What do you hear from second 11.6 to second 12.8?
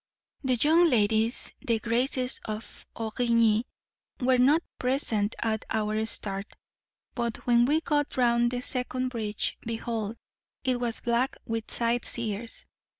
sightseers!